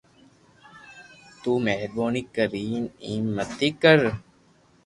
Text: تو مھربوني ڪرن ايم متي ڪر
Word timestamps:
تو 1.41 1.51
مھربوني 1.65 2.21
ڪرن 2.35 2.83
ايم 3.05 3.23
متي 3.35 3.69
ڪر 3.81 3.99